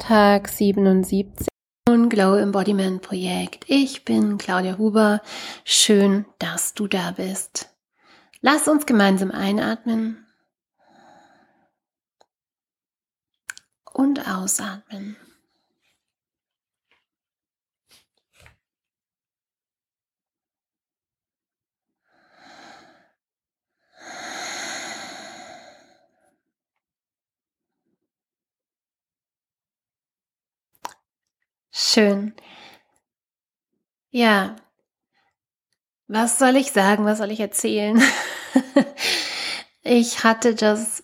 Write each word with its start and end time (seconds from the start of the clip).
Tag 0.00 0.48
77 0.48 1.46
und 1.86 2.08
Glow 2.08 2.34
Embodiment 2.34 3.02
Projekt. 3.02 3.66
Ich 3.68 4.06
bin 4.06 4.38
Claudia 4.38 4.78
Huber. 4.78 5.20
Schön, 5.62 6.24
dass 6.38 6.72
du 6.72 6.88
da 6.88 7.12
bist. 7.12 7.68
Lass 8.40 8.66
uns 8.66 8.86
gemeinsam 8.86 9.30
einatmen 9.30 10.26
und 13.92 14.26
ausatmen. 14.26 15.16
Schön. 31.92 32.34
Ja. 34.10 34.54
Was 36.06 36.38
soll 36.38 36.54
ich 36.54 36.70
sagen? 36.70 37.04
Was 37.04 37.18
soll 37.18 37.32
ich 37.32 37.40
erzählen? 37.40 38.00
ich 39.82 40.22
hatte 40.22 40.54
das 40.54 41.02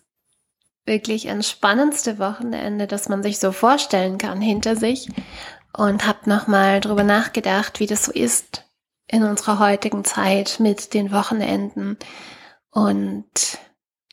wirklich 0.85 1.27
entspannendste 1.27 2.21
Wochenende, 2.21 2.87
das 2.87 3.09
man 3.09 3.25
sich 3.25 3.41
so 3.41 3.51
vorstellen 3.51 4.17
kann, 4.17 4.41
hinter 4.41 4.77
sich 4.77 5.09
und 5.73 6.07
habe 6.07 6.31
nochmal 6.31 6.81
drüber 6.81 7.03
nachgedacht, 7.03 7.81
wie 7.81 7.89
das 7.89 8.05
so 8.05 8.13
ist 8.13 8.65
in 9.09 9.25
unserer 9.25 9.59
heutigen 9.59 10.05
Zeit 10.05 10.61
mit 10.61 10.95
den 10.95 11.11
Wochenenden 11.11 11.99
und 12.71 13.59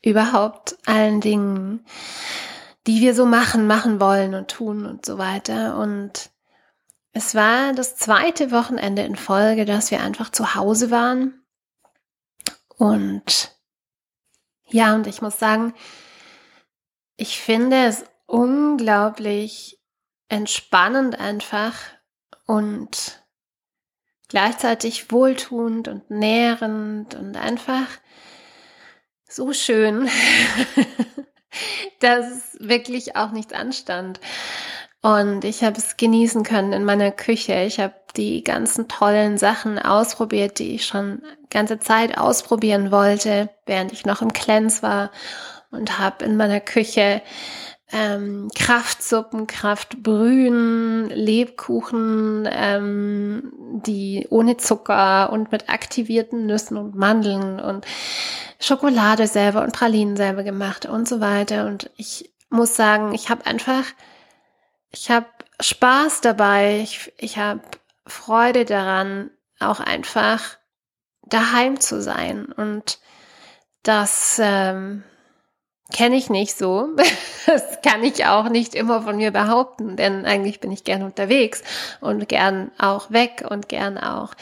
überhaupt 0.02 0.76
allen 0.88 1.22
Dingen, 1.22 1.86
die 2.88 3.00
wir 3.02 3.14
so 3.14 3.28
machen, 3.28 3.68
machen 3.68 4.00
wollen 4.02 4.34
und 4.34 4.48
tun 4.48 4.88
und 4.88 5.06
so 5.06 5.20
weiter. 5.20 5.78
Und 5.78 6.33
es 7.14 7.36
war 7.36 7.74
das 7.74 7.96
zweite 7.96 8.52
Wochenende 8.52 9.04
in 9.04 9.16
Folge, 9.16 9.66
dass 9.66 9.92
wir 9.92 10.02
einfach 10.02 10.32
zu 10.32 10.56
Hause 10.56 10.90
waren. 10.90 11.46
Und 12.76 13.56
ja, 14.66 14.96
und 14.96 15.06
ich 15.06 15.22
muss 15.22 15.38
sagen, 15.38 15.76
ich 17.16 17.40
finde 17.40 17.86
es 17.86 18.04
unglaublich 18.26 19.80
entspannend 20.28 21.20
einfach 21.20 21.76
und 22.48 23.24
gleichzeitig 24.28 25.12
wohltuend 25.12 25.88
und 25.88 26.10
nährend 26.10 27.14
und 27.14 27.38
einfach 27.38 27.86
so 29.30 29.54
schön, 29.54 30.10
dass 32.00 32.58
wirklich 32.60 33.16
auch 33.16 33.30
nichts 33.30 33.54
anstand. 33.54 34.20
Und 35.04 35.44
ich 35.44 35.66
habe 35.66 35.78
es 35.78 35.98
genießen 35.98 36.44
können 36.44 36.72
in 36.72 36.86
meiner 36.86 37.12
Küche. 37.12 37.62
Ich 37.64 37.82
habe 37.82 37.94
die 38.16 38.42
ganzen 38.42 38.88
tollen 38.88 39.38
Sachen 39.38 39.78
ausprobiert, 39.78 40.60
die 40.60 40.76
ich 40.76 40.86
schon 40.86 41.22
ganze 41.50 41.78
Zeit 41.78 42.18
ausprobieren 42.18 42.90
wollte, 42.90 43.50
während 43.66 43.92
ich 43.92 44.06
noch 44.06 44.22
im 44.22 44.32
Cleanse 44.32 44.82
war. 44.82 45.12
Und 45.72 46.00
habe 46.00 46.24
in 46.24 46.38
meiner 46.38 46.62
Küche 46.62 47.22
ähm, 47.92 48.48
Kraftsuppen, 48.56 49.46
Kraftbrühen, 49.46 51.10
Lebkuchen, 51.10 52.48
ähm, 52.50 53.52
die 53.86 54.26
ohne 54.30 54.56
Zucker 54.56 55.34
und 55.34 55.52
mit 55.52 55.68
aktivierten 55.68 56.46
Nüssen 56.46 56.78
und 56.78 56.96
Mandeln 56.96 57.60
und 57.60 57.86
Schokolade 58.58 59.28
selber 59.28 59.64
und 59.64 59.74
Pralinen 59.74 60.16
selber 60.16 60.44
gemacht 60.44 60.86
und 60.86 61.10
so 61.10 61.20
weiter. 61.20 61.66
Und 61.66 61.90
ich 61.98 62.32
muss 62.50 62.78
sagen, 62.78 63.14
ich 63.14 63.30
habe 63.30 63.46
einfach 63.46 63.84
ich 64.94 65.10
habe 65.10 65.26
Spaß 65.60 66.22
dabei, 66.22 66.80
ich, 66.82 67.12
ich 67.18 67.38
habe 67.38 67.62
Freude 68.06 68.66
daran, 68.66 69.32
auch 69.60 69.80
einfach 69.80 70.58
daheim 71.24 71.80
zu 71.80 72.02
sein. 72.02 72.46
Und 72.46 73.00
das 73.82 74.40
ähm, 74.42 75.04
kenne 75.92 76.16
ich 76.16 76.30
nicht 76.30 76.58
so. 76.58 76.90
Das 77.46 77.82
kann 77.82 78.06
ich 78.06 78.26
auch 78.26 78.48
nicht 78.48 78.74
immer 78.74 79.02
von 79.02 79.18
mir 79.18 79.32
behaupten, 79.32 79.98
denn 79.98 80.26
eigentlich 80.26 80.62
bin 80.62 80.72
ich 80.72 80.86
gern 80.86 81.04
unterwegs 81.04 81.62
und 82.00 82.30
gern 82.30 82.72
auch 82.78 83.12
weg 83.12 83.44
und 83.50 83.68
gern 83.68 83.98
auch 83.98 84.34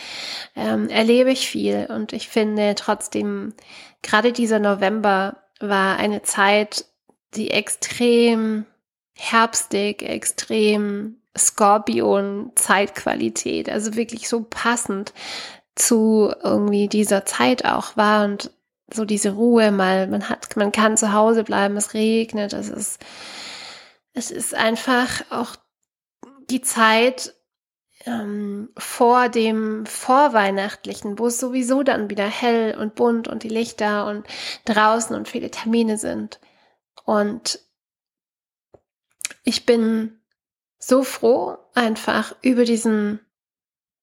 ähm, 0.56 0.88
erlebe 0.88 1.32
ich 1.32 1.50
viel. 1.50 1.88
Und 1.90 2.14
ich 2.14 2.30
finde 2.30 2.76
trotzdem, 2.76 3.56
gerade 4.04 4.32
dieser 4.32 4.60
November 4.60 5.38
war 5.60 5.98
eine 5.98 6.22
Zeit, 6.22 6.86
die 7.34 7.50
extrem 7.50 8.68
herbstig, 9.14 10.02
extrem 10.02 11.22
Skorpion-Zeitqualität, 11.38 13.70
also 13.70 13.96
wirklich 13.96 14.28
so 14.28 14.48
passend 14.50 15.14
zu 15.76 16.34
irgendwie 16.44 16.88
dieser 16.88 17.26
Zeit 17.26 17.66
auch 17.66 17.96
war 17.96 18.26
und 18.26 18.50
so 18.94 19.06
diese 19.06 19.32
Ruhe 19.32 19.72
mal, 19.72 20.08
man 20.08 20.28
hat, 20.30 20.56
man 20.58 20.74
kann 20.74 20.98
zu 20.98 21.14
Hause 21.14 21.44
bleiben, 21.44 21.78
es 21.78 21.94
regnet, 21.94 22.54
es 22.54 22.70
ist, 22.70 23.00
es 24.14 24.32
ist 24.32 24.54
einfach 24.54 25.24
auch 25.30 25.56
die 26.50 26.62
Zeit 26.62 27.34
ähm, 28.06 28.70
vor 28.78 29.30
dem 29.30 29.86
Vorweihnachtlichen, 29.86 31.20
wo 31.20 31.28
es 31.28 31.40
sowieso 31.40 31.84
dann 31.84 32.10
wieder 32.10 32.26
hell 32.26 32.76
und 32.78 32.96
bunt 32.96 33.30
und 33.30 33.44
die 33.44 33.50
Lichter 33.50 34.08
und 34.08 34.28
draußen 34.66 35.16
und 35.16 35.30
viele 35.30 35.52
Termine 35.52 35.98
sind. 35.98 36.42
Und 37.06 37.60
ich 39.52 39.66
bin 39.66 40.18
so 40.80 41.04
froh 41.04 41.58
einfach 41.76 42.34
über 42.42 42.64
diesen, 42.64 43.20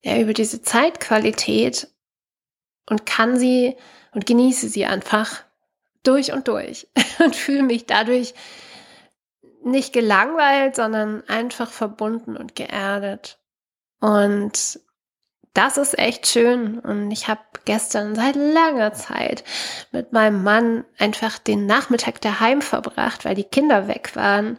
ja, 0.03 0.19
über 0.19 0.35
diese 0.35 0.61
Zeitqualität 0.61 1.89
und 2.85 3.07
kann 3.07 3.39
sie 3.39 3.75
und 4.13 4.27
genieße 4.27 4.69
sie 4.69 4.85
einfach 4.85 5.43
durch 6.03 6.33
und 6.33 6.49
durch 6.49 6.87
und 7.25 7.35
fühle 7.35 7.63
mich 7.63 7.87
dadurch 7.87 8.35
nicht 9.65 9.95
gelangweilt, 9.95 10.77
sondern 10.77 11.27
einfach 11.29 11.71
verbunden 11.71 12.37
und 12.37 12.55
geerdet. 12.55 13.39
Und 14.01 14.81
das 15.55 15.79
ist 15.79 15.99
echt 15.99 16.27
schön. 16.27 16.79
Und 16.79 17.11
ich 17.11 17.27
habe 17.27 17.41
gestern 17.65 18.15
seit 18.15 18.37
langer 18.37 18.93
Zeit 18.93 19.45
mit 19.93 20.13
meinem 20.13 20.45
Mann 20.45 20.85
einfach 20.99 21.39
den 21.39 21.65
Nachmittag 21.65 22.21
daheim 22.21 22.61
verbracht, 22.61 23.25
weil 23.25 23.35
die 23.35 23.45
Kinder 23.45 23.89
weg 23.89 24.15
waren. 24.15 24.59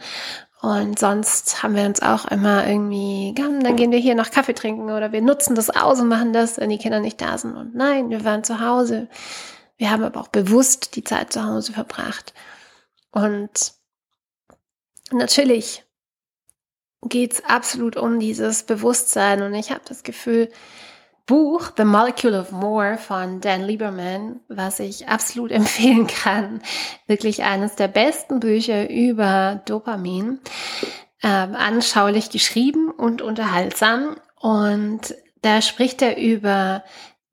Und 0.61 0.99
sonst 0.99 1.63
haben 1.63 1.75
wir 1.75 1.85
uns 1.85 2.01
auch 2.01 2.25
immer 2.25 2.67
irgendwie, 2.67 3.33
dann 3.35 3.77
gehen 3.77 3.91
wir 3.91 3.99
hier 3.99 4.15
noch 4.15 4.29
Kaffee 4.29 4.53
trinken 4.53 4.91
oder 4.91 5.13
wir 5.13 5.21
nutzen 5.21 5.55
das 5.55 5.69
aus 5.69 6.01
und 6.01 6.09
machen 6.09 6.33
das, 6.33 6.57
wenn 6.57 6.69
die 6.69 6.77
Kinder 6.77 6.99
nicht 6.99 7.21
da 7.21 7.37
sind. 7.37 7.55
Und 7.55 7.75
nein, 7.75 8.09
wir 8.09 8.25
waren 8.25 8.43
zu 8.43 8.59
Hause. 8.59 9.07
Wir 9.77 9.89
haben 9.89 10.03
aber 10.03 10.19
auch 10.19 10.27
bewusst 10.27 10.97
die 10.97 11.03
Zeit 11.05 11.31
zu 11.31 11.45
Hause 11.45 11.71
verbracht. 11.71 12.33
Und 13.11 13.73
natürlich 15.11 15.85
geht's 17.03 17.41
absolut 17.45 17.95
um 17.95 18.19
dieses 18.19 18.63
Bewusstsein. 18.63 19.41
Und 19.41 19.53
ich 19.53 19.71
habe 19.71 19.81
das 19.87 20.03
Gefühl, 20.03 20.49
Buch 21.29 21.73
The 21.77 21.85
Molecule 21.85 22.39
of 22.39 22.51
More 22.51 22.97
von 22.97 23.39
Dan 23.39 23.61
Lieberman, 23.61 24.39
was 24.47 24.79
ich 24.79 25.07
absolut 25.07 25.51
empfehlen 25.51 26.07
kann. 26.07 26.59
Wirklich 27.05 27.43
eines 27.43 27.75
der 27.75 27.87
besten 27.87 28.39
Bücher 28.39 28.89
über 28.89 29.61
Dopamin. 29.67 30.39
Ähm, 31.21 31.55
anschaulich 31.55 32.31
geschrieben 32.31 32.89
und 32.89 33.21
unterhaltsam. 33.21 34.15
Und 34.39 35.13
da 35.43 35.61
spricht 35.61 36.01
er 36.01 36.17
über 36.17 36.83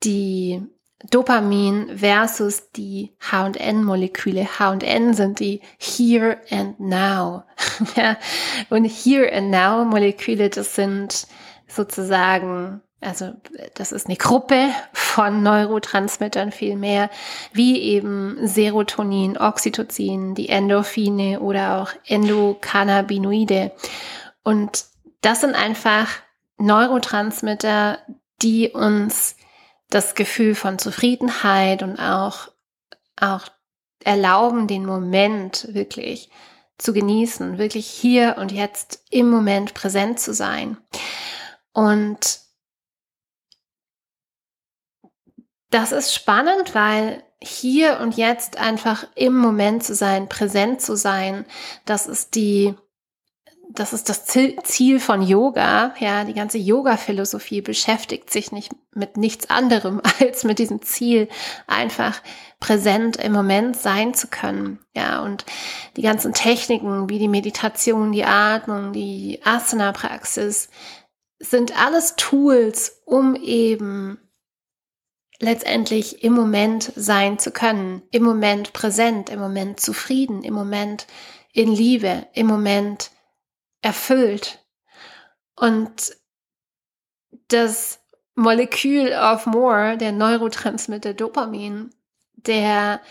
die 0.03 0.61
Dopamin 1.09 1.97
versus 1.97 2.71
die 2.73 3.15
H&N-Moleküle. 3.19 4.59
H&N 4.59 5.15
sind 5.15 5.39
die 5.39 5.61
Here 5.79 6.39
and 6.51 6.79
Now. 6.79 7.45
und 8.69 8.85
Here 8.85 9.33
and 9.33 9.49
Now 9.49 9.85
Moleküle, 9.85 10.51
das 10.51 10.75
sind 10.75 11.25
sozusagen 11.67 12.81
also 12.99 13.33
das 13.75 13.91
ist 13.91 14.07
eine 14.07 14.17
Gruppe 14.17 14.69
von 14.91 15.43
Neurotransmittern 15.43 16.51
vielmehr, 16.51 17.09
wie 17.53 17.79
eben 17.79 18.37
Serotonin, 18.47 19.37
Oxytocin, 19.37 20.33
die 20.33 20.49
Endorphine 20.49 21.39
oder 21.39 21.77
auch 21.77 21.91
Endokannabinoide. 22.05 23.71
Und 24.43 24.85
das 25.21 25.41
sind 25.41 25.53
einfach 25.53 26.07
Neurotransmitter, 26.57 27.99
die 28.41 28.69
uns 28.69 29.35
das 29.89 30.15
Gefühl 30.15 30.55
von 30.55 30.79
Zufriedenheit 30.79 31.83
und 31.83 31.99
auch, 31.99 32.49
auch 33.15 33.43
erlauben, 34.03 34.67
den 34.67 34.85
Moment 34.85 35.67
wirklich 35.73 36.29
zu 36.77 36.93
genießen, 36.93 37.57
wirklich 37.57 37.87
hier 37.87 38.37
und 38.39 38.51
jetzt 38.51 39.03
im 39.09 39.29
Moment 39.29 39.73
präsent 39.73 40.19
zu 40.19 40.33
sein. 40.33 40.77
Und 41.73 42.46
das 45.69 45.91
ist 45.91 46.13
spannend, 46.13 46.73
weil 46.75 47.23
hier 47.39 47.99
und 47.99 48.17
jetzt 48.17 48.57
einfach 48.57 49.05
im 49.15 49.37
Moment 49.37 49.83
zu 49.83 49.93
sein, 49.93 50.27
präsent 50.27 50.81
zu 50.81 50.95
sein, 50.95 51.45
das 51.85 52.07
ist 52.07 52.35
die, 52.35 52.73
das 53.69 53.93
ist 53.93 54.09
das 54.09 54.25
Ziel 54.25 54.99
von 54.99 55.21
Yoga. 55.21 55.93
Ja, 55.99 56.23
die 56.23 56.33
ganze 56.33 56.57
Yoga-Philosophie 56.57 57.61
beschäftigt 57.61 58.31
sich 58.31 58.51
nicht 58.51 58.71
mit 58.93 59.17
nichts 59.17 59.49
anderem 59.49 60.01
als 60.19 60.45
mit 60.45 60.57
diesem 60.57 60.81
Ziel, 60.81 61.27
einfach 61.67 62.21
präsent 62.59 63.17
im 63.17 63.33
Moment 63.33 63.77
sein 63.77 64.13
zu 64.13 64.27
können. 64.27 64.79
Ja, 64.95 65.21
und 65.21 65.45
die 65.95 66.01
ganzen 66.01 66.33
Techniken 66.33 67.09
wie 67.09 67.19
die 67.19 67.27
Meditation, 67.27 68.13
die 68.13 68.25
Atmung, 68.25 68.93
die 68.93 69.41
Asana-Praxis 69.43 70.69
sind 71.39 71.79
alles 71.79 72.15
Tools, 72.15 73.03
um 73.05 73.35
eben 73.35 74.17
letztendlich 75.39 76.23
im 76.23 76.33
Moment 76.33 76.91
sein 76.95 77.39
zu 77.39 77.51
können, 77.51 78.01
im 78.11 78.23
Moment 78.23 78.73
präsent, 78.73 79.29
im 79.29 79.39
Moment 79.39 79.79
zufrieden, 79.79 80.43
im 80.43 80.53
Moment 80.53 81.07
in 81.53 81.71
Liebe, 81.71 82.27
im 82.33 82.47
Moment 82.47 83.11
erfüllt. 83.81 84.59
Und 85.55 86.15
das 87.47 87.99
Molekül 88.35 89.13
of 89.13 89.45
More, 89.45 89.97
der 89.97 90.11
Neurotransmitter 90.11 91.13
Dopamin, 91.13 91.91
der 92.33 93.01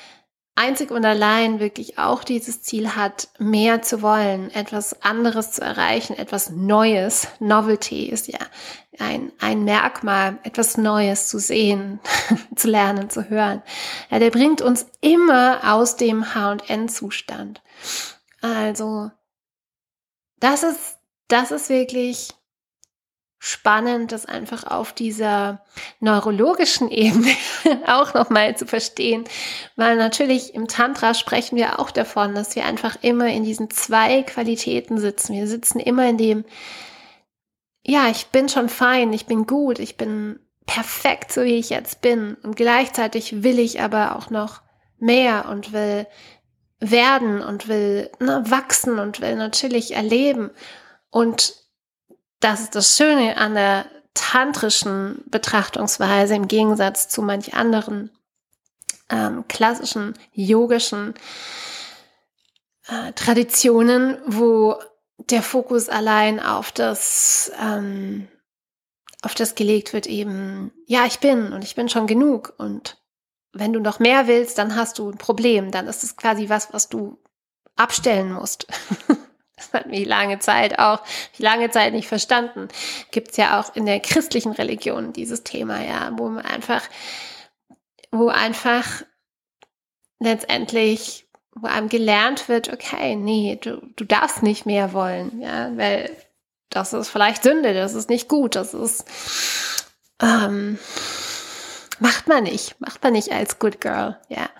einzig 0.57 0.91
und 0.91 1.05
allein 1.05 1.61
wirklich 1.61 1.99
auch 1.99 2.25
dieses 2.25 2.63
Ziel 2.63 2.97
hat, 2.97 3.29
mehr 3.39 3.83
zu 3.83 4.03
wollen, 4.03 4.51
etwas 4.51 5.03
anderes 5.03 5.53
zu 5.53 5.61
erreichen, 5.63 6.15
etwas 6.15 6.51
Neues. 6.51 7.29
Novelty 7.39 8.07
ist 8.07 8.27
ja 8.29 8.39
ein, 8.99 9.31
ein 9.39 9.65
Merkmal, 9.65 10.39
etwas 10.43 10.79
Neues 10.79 11.29
zu 11.29 11.39
sehen, 11.39 12.01
zu 12.57 12.69
lernen, 12.69 13.11
zu 13.11 13.29
hören. 13.29 13.63
Ja, 14.11 14.19
der 14.19 14.31
bringt 14.31 14.63
uns 14.63 14.87
immer 15.01 15.61
aus 15.75 15.97
dem 15.97 16.35
H&N-Zustand. 16.35 17.63
Also 18.41 19.11
das 20.41 20.63
ist, 20.63 20.99
das 21.29 21.51
ist 21.51 21.69
wirklich 21.69 22.31
spannend, 23.47 24.11
das 24.11 24.27
einfach 24.27 24.65
auf 24.65 24.93
dieser 24.93 25.65
neurologischen 26.01 26.91
Ebene 26.91 27.31
auch 27.87 28.13
nochmal 28.13 28.57
zu 28.57 28.67
verstehen, 28.67 29.25
weil 29.77 29.97
natürlich 29.97 30.53
im 30.55 30.67
Tantra 30.67 31.15
sprechen 31.15 31.57
wir 31.57 31.79
auch 31.79 31.93
davon, 31.93 32.35
dass 32.35 32.57
wir 32.57 32.65
einfach 32.65 32.97
immer 33.03 33.29
in 33.29 33.45
diesen 33.45 33.71
zwei 33.71 34.25
Qualitäten 34.25 34.99
sitzen. 34.99 35.35
Wir 35.35 35.47
sitzen 35.47 35.79
immer 35.79 36.09
in 36.09 36.19
dem, 36.19 36.45
ja, 37.85 38.09
ich 38.09 38.27
bin 38.27 38.49
schon 38.49 38.69
fein, 38.69 39.13
ich 39.13 39.27
bin 39.27 39.47
gut, 39.47 39.79
ich 39.79 39.97
bin 39.97 40.41
perfekt, 40.67 41.31
so 41.31 41.45
wie 41.45 41.55
ich 41.55 41.71
jetzt 41.71 42.01
bin 42.01 42.35
und 42.43 42.57
gleichzeitig 42.57 43.45
will 43.45 43.61
ich 43.61 43.81
aber 43.81 44.17
auch 44.17 44.29
noch 44.29 44.63
mehr 44.99 45.49
und 45.49 45.73
will 45.73 46.09
werden 46.81 47.43
und 47.43 47.69
will 47.69 48.11
ne, 48.19 48.43
wachsen 48.49 48.99
und 48.99 49.21
will 49.21 49.37
natürlich 49.37 49.95
erleben. 49.95 50.51
Und 51.11 51.66
das 52.47 52.61
ist 52.61 52.77
das 52.77 52.97
Schöne 52.97 53.37
an 53.39 53.55
der 53.55 53.87
tantrischen 54.15 55.25
Betrachtungsweise 55.27 56.37
im 56.37 56.47
Gegensatz 56.47 57.09
zu 57.09 57.21
manch 57.21 57.55
anderen 57.55 58.13
ähm, 59.11 59.49
klassischen 59.49 60.15
yogischen 60.33 61.15
äh, 62.87 63.13
Traditionen, 63.15 64.19
wo 64.27 64.77
der 65.19 65.43
Fokus 65.43 65.89
allein 65.89 66.39
auf 66.39 66.71
das 66.71 67.51
ähm, 67.61 68.29
auf 69.23 69.35
das 69.35 69.57
gelegt 69.57 69.93
wird 69.93 70.07
eben, 70.07 70.71
ja, 70.87 71.05
ich 71.05 71.19
bin 71.19 71.53
und 71.53 71.65
ich 71.65 71.75
bin 71.75 71.89
schon 71.89 72.07
genug 72.07 72.55
und 72.59 73.03
wenn 73.53 73.73
du 73.73 73.81
noch 73.81 73.99
mehr 73.99 74.29
willst, 74.29 74.59
dann 74.59 74.77
hast 74.77 75.01
du 75.01 75.11
ein 75.11 75.19
Problem. 75.19 75.73
Dann 75.73 75.89
ist 75.89 76.05
es 76.05 76.17
quasi 76.17 76.49
was, 76.49 76.73
was 76.73 76.89
du 76.89 77.19
abstellen 77.75 78.33
musst. 78.33 78.69
Das 79.57 79.73
hat 79.73 79.87
mich 79.87 80.07
lange 80.07 80.39
Zeit 80.39 80.79
auch, 80.79 81.03
lange 81.39 81.71
Zeit 81.71 81.93
nicht 81.93 82.09
verstanden. 82.09 82.69
Gibt 83.11 83.31
es 83.31 83.37
ja 83.37 83.61
auch 83.61 83.75
in 83.75 83.87
der 83.87 84.01
christlichen 84.01 84.53
Religion 84.53 85.13
dieses 85.13 85.45
Thema, 85.45 85.83
ja, 85.83 86.11
wo 86.17 86.29
man 86.29 86.45
einfach, 86.45 86.83
wo 88.11 88.29
einfach 88.29 89.03
letztendlich, 90.19 91.27
wo 91.55 91.69
einem 91.69 91.89
gelernt 91.89 92.49
wird, 92.49 92.73
okay, 92.73 93.17
nee, 93.17 93.59
du, 93.61 93.81
du 93.97 94.05
darfst 94.05 94.43
nicht 94.43 94.67
mehr 94.67 94.93
wollen, 94.93 95.41
ja, 95.41 95.75
weil 95.77 96.15
das 96.69 96.93
ist 96.93 97.09
vielleicht 97.09 97.43
Sünde, 97.43 97.73
das 97.73 97.95
ist 97.95 98.11
nicht 98.11 98.29
gut, 98.29 98.57
das 98.57 98.75
ist, 98.75 99.05
ähm, 100.21 100.79
Macht 101.99 102.29
man 102.29 102.45
nicht. 102.45 102.79
Macht 102.81 103.03
man 103.03 103.13
nicht 103.13 103.33
als 103.33 103.59
Good 103.59 103.81
Girl, 103.81 104.19
ja. 104.29 104.51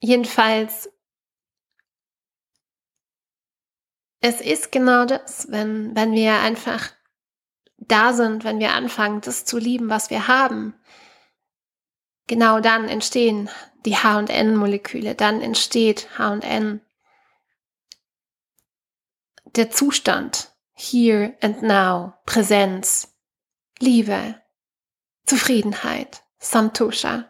Jedenfalls, 0.00 0.90
es 4.20 4.40
ist 4.40 4.72
genau 4.72 5.04
das, 5.04 5.50
wenn, 5.50 5.94
wenn 5.94 6.12
wir 6.12 6.40
einfach 6.40 6.90
da 7.78 8.12
sind, 8.12 8.44
wenn 8.44 8.58
wir 8.58 8.72
anfangen, 8.72 9.20
das 9.20 9.44
zu 9.44 9.58
lieben, 9.58 9.88
was 9.88 10.10
wir 10.10 10.28
haben. 10.28 10.74
Genau 12.26 12.60
dann 12.60 12.88
entstehen 12.88 13.48
die 13.84 13.96
H&N-Moleküle, 13.96 15.14
dann 15.14 15.40
entsteht 15.40 16.18
H&N. 16.18 16.80
Der 19.54 19.70
Zustand, 19.70 20.52
here 20.74 21.36
and 21.40 21.62
now, 21.62 22.14
Präsenz, 22.26 23.14
Liebe, 23.78 24.40
Zufriedenheit, 25.24 26.24
Santosha. 26.38 27.28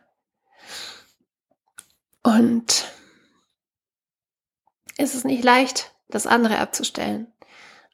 Und 2.22 2.90
ist 4.96 5.14
es 5.14 5.24
nicht 5.24 5.44
leicht, 5.44 5.95
das 6.08 6.26
andere 6.26 6.58
abzustellen. 6.58 7.26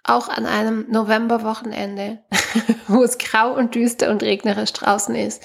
Auch 0.04 0.28
an 0.28 0.46
einem 0.46 0.86
Novemberwochenende, 0.90 2.18
wo 2.88 3.02
es 3.04 3.18
grau 3.18 3.54
und 3.54 3.74
düster 3.74 4.10
und 4.10 4.22
regnerisch 4.22 4.72
draußen 4.72 5.14
ist. 5.14 5.42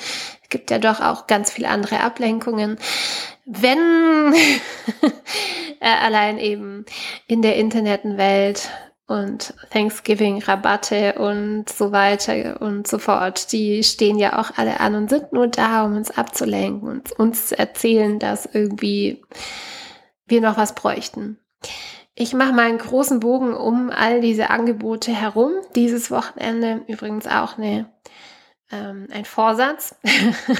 Gibt 0.50 0.72
ja 0.72 0.80
doch 0.80 1.00
auch 1.00 1.28
ganz 1.28 1.52
viele 1.52 1.70
andere 1.70 2.00
Ablenkungen. 2.00 2.78
Wenn 3.46 3.78
allein 5.80 6.40
eben 6.40 6.86
in 7.28 7.42
der 7.42 7.58
Internetwelt 7.58 8.70
und 9.08 9.54
Thanksgiving-Rabatte 9.72 11.14
und 11.14 11.70
so 11.70 11.92
weiter 11.94 12.62
und 12.62 12.88
so 12.88 13.00
fort. 13.00 13.52
Die 13.54 13.84
stehen 13.84 14.20
ja 14.20 14.38
auch 14.38 14.58
alle 14.58 14.82
an 14.82 14.96
und 14.96 15.10
sind 15.10 15.32
nur 15.32 15.48
da, 15.48 15.86
um 15.86 15.96
uns 15.96 16.12
abzulenken 16.12 16.88
und 16.88 17.14
uns 17.14 17.48
zu 17.48 17.58
erzählen, 17.58 18.20
dass 18.20 18.46
irgendwie 18.46 19.24
wir 20.26 20.42
noch 20.42 20.58
was 20.58 20.76
bräuchten. 20.76 21.40
Ich 22.20 22.34
mache 22.34 22.52
mal 22.52 22.66
einen 22.66 22.80
großen 22.80 23.20
Bogen 23.20 23.54
um 23.54 23.92
all 23.92 24.22
diese 24.22 24.50
Angebote 24.50 25.12
herum. 25.14 25.52
Dieses 25.76 26.10
Wochenende 26.10 26.84
übrigens 26.88 27.28
auch 27.28 27.60
eine, 27.60 27.94
ähm, 28.72 29.08
ein 29.12 29.24
Vorsatz. 29.24 29.96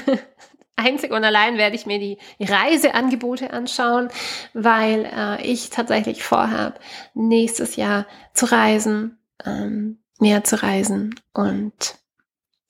Einzig 0.76 1.10
und 1.10 1.24
allein 1.24 1.58
werde 1.58 1.74
ich 1.74 1.84
mir 1.84 1.98
die 1.98 2.18
Reiseangebote 2.38 3.52
anschauen, 3.52 4.08
weil 4.54 5.10
äh, 5.12 5.42
ich 5.42 5.70
tatsächlich 5.70 6.22
vorhabe, 6.22 6.78
nächstes 7.14 7.74
Jahr 7.74 8.06
zu 8.34 8.46
reisen, 8.52 9.18
ähm, 9.44 9.98
mehr 10.20 10.44
zu 10.44 10.62
reisen 10.62 11.16
und 11.32 11.96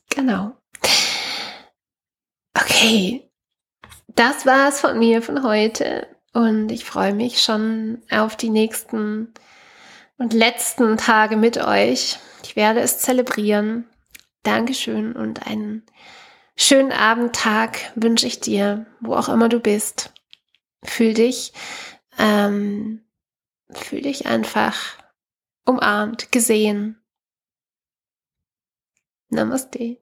genau. 0.08 0.56
Okay, 2.58 3.30
das 4.06 4.46
war's 4.46 4.80
von 4.80 4.98
mir 4.98 5.20
von 5.20 5.42
heute 5.42 6.06
und 6.38 6.70
ich 6.70 6.84
freue 6.84 7.14
mich 7.14 7.42
schon 7.42 8.00
auf 8.12 8.36
die 8.36 8.50
nächsten 8.50 9.34
und 10.18 10.32
letzten 10.32 10.96
Tage 10.96 11.36
mit 11.36 11.58
euch. 11.58 12.20
Ich 12.44 12.54
werde 12.54 12.78
es 12.78 13.00
zelebrieren. 13.00 13.88
Dankeschön 14.44 15.16
und 15.16 15.48
einen 15.48 15.84
schönen 16.54 16.92
Abend, 16.92 17.34
Tag 17.34 17.90
wünsche 17.96 18.28
ich 18.28 18.38
dir, 18.38 18.86
wo 19.00 19.14
auch 19.14 19.28
immer 19.28 19.48
du 19.48 19.58
bist. 19.58 20.12
Fühl 20.84 21.12
dich, 21.12 21.52
ähm, 22.18 23.04
fühl 23.72 24.02
dich 24.02 24.26
einfach 24.26 24.76
umarmt, 25.64 26.30
gesehen. 26.30 27.02
Namaste. 29.28 30.00